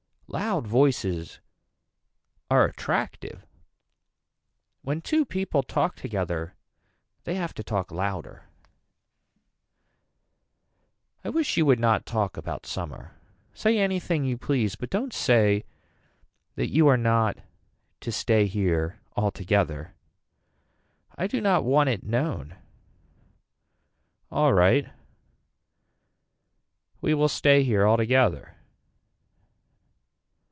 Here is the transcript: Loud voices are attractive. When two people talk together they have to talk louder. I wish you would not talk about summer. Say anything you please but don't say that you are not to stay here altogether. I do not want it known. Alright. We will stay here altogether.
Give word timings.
Loud 0.33 0.65
voices 0.65 1.41
are 2.49 2.63
attractive. 2.63 3.45
When 4.81 5.01
two 5.01 5.25
people 5.25 5.61
talk 5.61 5.97
together 5.97 6.55
they 7.25 7.35
have 7.35 7.53
to 7.55 7.63
talk 7.65 7.91
louder. 7.91 8.45
I 11.25 11.29
wish 11.31 11.57
you 11.57 11.65
would 11.65 11.81
not 11.81 12.05
talk 12.05 12.37
about 12.37 12.65
summer. 12.65 13.19
Say 13.53 13.77
anything 13.77 14.23
you 14.23 14.37
please 14.37 14.77
but 14.77 14.89
don't 14.89 15.11
say 15.11 15.65
that 16.55 16.69
you 16.71 16.87
are 16.87 16.95
not 16.95 17.39
to 17.99 18.09
stay 18.09 18.45
here 18.47 19.01
altogether. 19.17 19.95
I 21.17 21.27
do 21.27 21.41
not 21.41 21.65
want 21.65 21.89
it 21.89 22.03
known. 22.05 22.55
Alright. 24.31 24.93
We 27.01 27.13
will 27.13 27.27
stay 27.27 27.63
here 27.65 27.85
altogether. 27.85 28.55